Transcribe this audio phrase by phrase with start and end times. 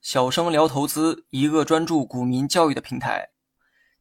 [0.00, 3.30] 小生聊投资，一个专注股民教育的平台。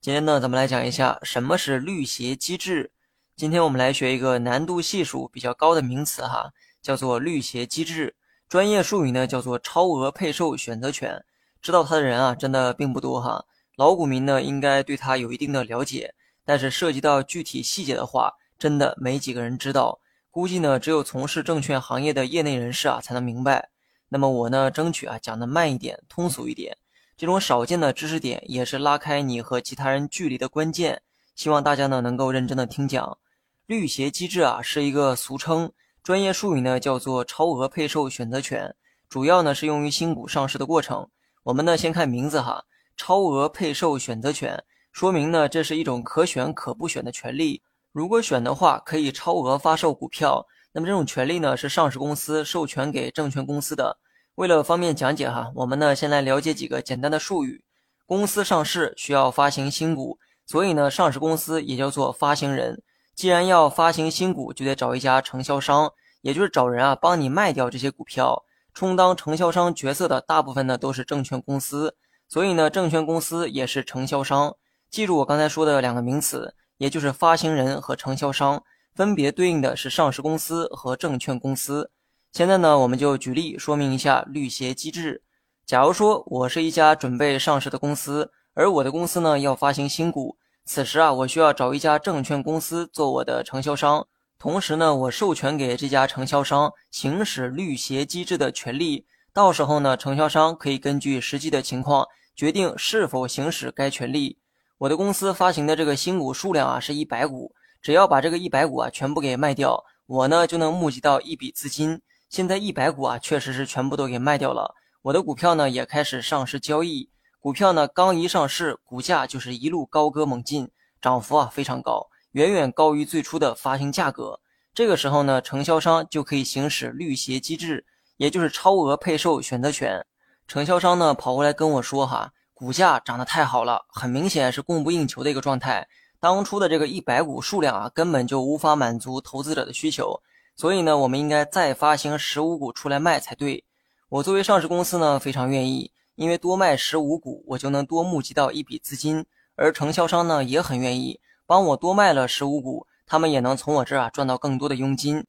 [0.00, 2.92] 今天呢，咱们来讲一下什么是绿鞋机制。
[3.36, 8.14] 今天我们来学一个难度系数比较高的名词哈，叫做绿鞋机制。
[8.48, 11.24] 专业术语呢叫做超额配售选择权。
[11.60, 13.44] 知道它的人啊，真的并不多哈。
[13.76, 16.14] 老股民呢，应该对它有一定的了解，
[16.44, 20.00] 但是涉及到具体细节的话，真的没几个人知道。
[20.38, 23.70] 估计呢，只有从事证券行业的业内人士啊，才能明白。
[24.08, 26.76] 那么我呢，争取啊讲的慢一点，通俗一点。
[27.16, 31.02] 这种少见的知识点，也是拉开你和其他人距离的关键。
[31.34, 33.18] 希望大家呢能够认真的听讲。
[33.66, 35.72] 绿鞋机制啊是一个俗称，
[36.04, 38.72] 专业术语呢叫做超额配售选择权，
[39.08, 41.08] 主要呢是用于新股上市的过程。
[41.42, 42.64] 我们呢先看名字哈，
[42.96, 44.62] 超额配售选择权，
[44.92, 47.60] 说明呢这是一种可选可不选的权利。
[47.92, 50.46] 如果选的话，可以超额发售股票。
[50.72, 53.98] 那么这种权利呢是上市公司授权给证券公司的。
[54.34, 57.64] 为了方便讲解哈，我们呢先来了解几个简单的术语。
[58.06, 62.82] 公司上市需要发行新股，所以呢上市公司也叫做发行人。
[63.14, 68.44] 既然要发行新股，就得找一家承销商，也就是找人啊帮你卖掉这些股票。
[68.72, 71.96] 充当承销商角色的大部分呢都是证券公司，
[72.28, 74.54] 所以呢证券公司也是承销商。
[74.88, 81.90] 记住我刚才说的两个名词，也就是发行人和承销商，分别对应的是上市公司和证券公司。
[82.32, 85.22] 现在呢，我们就举例说明一下绿鞋机制。
[85.66, 94.06] 假如说我是一家准备上市的公司，而我的公司呢要发行新股，此时啊，我需要找一家证券公司做我的承销商，
[94.38, 99.06] 同时呢，我授权给这家承销商行使绿鞋机制的权利。
[99.32, 104.38] 到时候呢，承销商可以根据实际的情况决定是否行使该权利。
[104.78, 112.00] 我的公司发行的这个新股数量啊是一百股，只要把这个一百股啊全部给卖掉，我呢就能募集到一笔资金。
[112.28, 114.76] 现在一百股啊，确实是全部都给卖掉了。
[115.02, 117.10] 我的股票呢也开始上市交易。
[117.40, 124.38] 股票呢刚一上市，股价就是一路高歌猛进，涨幅啊非常高，远远高于最初的发行价格。
[124.72, 127.84] 这个时候呢，承销商就可以行使绿鞋机制，
[128.16, 130.06] 也就是超额配售选择权。
[130.46, 135.86] 承销商呢跑过来跟我说哈，股价涨得太好了，很明显是供不应求的一个状态。
[136.18, 140.20] 当初的这个一百股数量啊，根本就无法满足投资者的需求。
[140.56, 143.62] 所以呢，我们应该再发行十五股出来卖才对。
[144.08, 149.24] 我作为上市公司呢，非常愿意，因为多卖十五股，我就能多募集到一笔资金。
[149.54, 155.24] 而承销商呢，也很愿意帮我多卖了十五股，他们也能从我这儿啊赚到更多的佣金。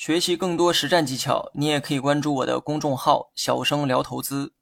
[0.00, 4.54] 学习更多实战技巧，你也可以关注我的公众号“小生聊投资”。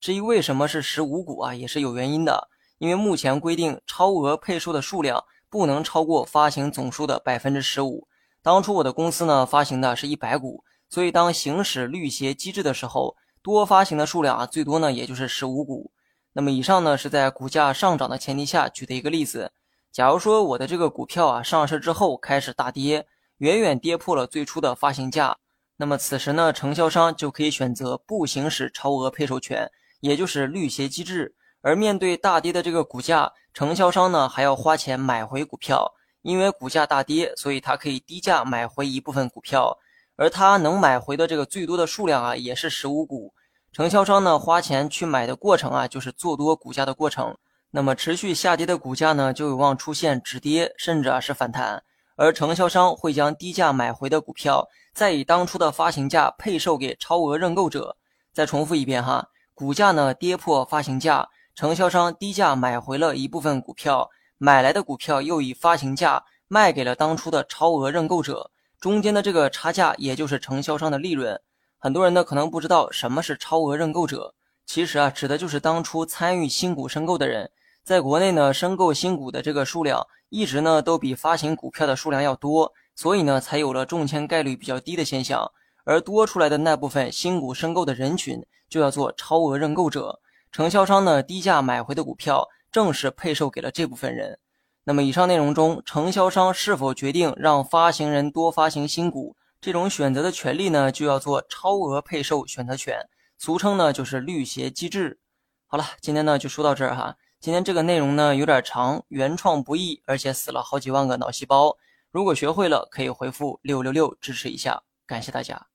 [0.00, 2.48] 至于为什么是十五股啊，也是有原因的，
[2.78, 5.22] 因为目前规定超额配售的数量。
[5.48, 8.08] 不能超过发行总数的百分之十五。
[8.42, 15.92] 当初我的公司呢发行的是一百股，所以当行使绿鞋机制的时候，多发行的数量啊最多呢也就是十五股。
[16.32, 19.52] 那么以上呢是在股价上涨的前提下举的一个例子。
[19.92, 23.06] 假如说我的这个股票啊上市之后开始大跌，
[23.42, 25.36] 远远跌破了最初的发行价，
[25.76, 31.34] 那么此时呢承销商就可以选择不行使超额配售权，也就是绿鞋机制。
[31.60, 35.92] 而面对大跌的这个股价，承销商呢还要花钱买回股票，
[36.22, 39.76] 因为股价大跌，所以他可以低价买回一部分股票，
[40.14, 43.34] 而他能买回的这个最多的数量啊，也是十五股。
[43.72, 47.36] 承销商呢花钱去买的过程啊，就是做多股价的过程。
[47.72, 51.82] 那么持续下跌的股价呢，就有望出现止跌，甚至啊是反弹。
[52.16, 57.96] 而承销商会将低价买回的股票，再以当初的发行价配售给超额认购者。
[58.32, 61.28] 再重复一遍哈，股价呢跌破发行价。
[61.54, 64.08] 承销商低价买回了一部分股票，
[64.38, 71.38] 买来的股票又以发行价卖给了当初的超额认购者，中间的这个差价也就是承销商的利润。
[71.76, 74.34] 很多人呢可能不知道什么是超额认购者，
[74.64, 77.50] 其实啊指的就是当初参与新股申购的人。
[77.84, 85.50] 在国内呢申购新股的这个数量一直呢都比发行股票的数量要多，所以呢才有了中签概率比较低的现象。
[85.84, 90.20] 而多出来的那部分新股申购的人群就要做超额认购者。
[90.52, 94.38] 承销商呢低价买回的股票，正是配售给了这部分人。
[94.84, 103.08] 那么以上内容中，承销商是否决定让发行人多发行新股，这种选择的权利呢，就要做超额配售选择权，
[103.38, 105.18] 俗称呢就是绿鞋机制。
[105.66, 107.16] 好了，今天呢就说到这儿哈。
[107.42, 111.76] 今天这个内容呢有点长，原创不易，而且死了好几万个脑细胞。
[112.12, 115.71] 如果学会了，可以回复六六六支持一下，感谢大家。